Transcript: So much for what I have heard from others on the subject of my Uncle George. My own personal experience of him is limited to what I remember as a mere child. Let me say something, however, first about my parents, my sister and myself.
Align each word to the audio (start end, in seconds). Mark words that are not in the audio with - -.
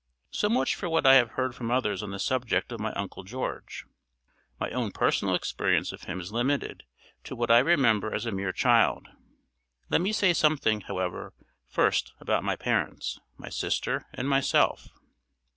So 0.31 0.49
much 0.49 0.73
for 0.73 0.89
what 0.89 1.05
I 1.05 1.13
have 1.13 1.33
heard 1.33 1.53
from 1.53 1.69
others 1.69 2.01
on 2.01 2.09
the 2.09 2.17
subject 2.17 2.71
of 2.71 2.79
my 2.79 2.91
Uncle 2.93 3.21
George. 3.23 3.85
My 4.59 4.71
own 4.71 4.91
personal 4.91 5.35
experience 5.35 5.91
of 5.91 6.05
him 6.05 6.19
is 6.19 6.31
limited 6.31 6.85
to 7.25 7.35
what 7.35 7.51
I 7.51 7.59
remember 7.59 8.11
as 8.11 8.25
a 8.25 8.31
mere 8.31 8.51
child. 8.51 9.09
Let 9.91 10.01
me 10.01 10.11
say 10.11 10.33
something, 10.33 10.81
however, 10.87 11.33
first 11.67 12.13
about 12.19 12.43
my 12.43 12.55
parents, 12.55 13.19
my 13.37 13.49
sister 13.49 14.07
and 14.11 14.27
myself. 14.27 14.87